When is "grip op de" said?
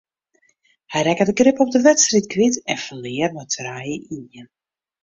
1.39-1.79